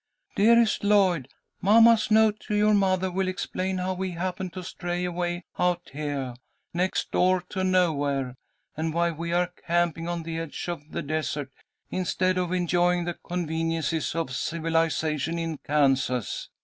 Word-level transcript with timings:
"'DEAREST 0.33 0.83
LLOYD: 0.83 1.27
Mamma's 1.61 2.09
note 2.09 2.39
to 2.39 2.55
your 2.55 2.73
mother 2.73 3.11
will 3.11 3.27
explain 3.27 3.77
how 3.77 3.93
we 3.93 4.13
happened 4.13 4.51
to 4.51 4.63
stray 4.63 5.05
away 5.05 5.43
out 5.59 5.91
here, 5.93 6.33
next 6.73 7.11
door 7.11 7.39
to 7.49 7.63
nowhere, 7.63 8.35
and 8.75 8.95
why 8.95 9.11
we 9.11 9.31
are 9.31 9.53
camping 9.67 10.07
on 10.07 10.23
the 10.23 10.39
edge 10.39 10.67
of 10.67 10.89
the 10.91 11.03
desert 11.03 11.51
instead 11.91 12.39
of 12.39 12.51
enjoying 12.51 13.05
the 13.05 13.13
conveniences 13.13 14.15
of 14.15 14.33
civilization 14.35 15.37
in 15.37 15.59
Kansas. 15.59 16.49